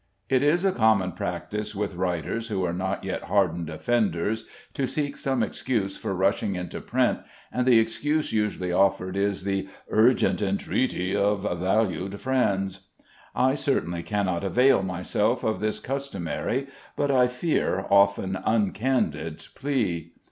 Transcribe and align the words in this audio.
It 0.29 0.41
is 0.41 0.65
a 0.65 0.71
common 0.71 1.11
practice 1.11 1.75
with 1.75 1.93
writers 1.93 2.47
who 2.47 2.65
are 2.65 2.73
not 2.73 3.03
yet 3.03 3.25
hardened 3.25 3.69
offenders, 3.69 4.45
to 4.73 4.87
seek 4.87 5.15
some 5.15 5.43
excuse 5.43 5.95
for 5.95 6.15
rushing 6.15 6.55
into 6.55 6.81
print, 6.81 7.19
and 7.51 7.67
the 7.67 7.77
excuse 7.77 8.33
usually 8.33 8.71
offered 8.71 9.15
is 9.15 9.43
the 9.43 9.69
"urgent 9.91 10.41
entreaty 10.41 11.15
of 11.15 11.43
valued 11.59 12.19
friends." 12.19 12.87
I 13.35 13.53
certainly 13.53 14.01
cannot 14.01 14.43
avail 14.43 14.81
myself 14.81 15.43
of 15.43 15.59
this 15.59 15.79
customary 15.79 16.65
but 16.95 17.11
I 17.11 17.27
fear 17.27 17.85
often 17.91 18.39
uncandid 18.43 19.53
plea. 19.53 20.13